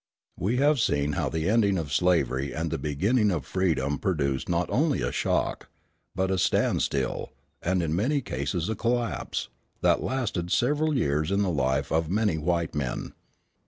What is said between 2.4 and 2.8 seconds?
and the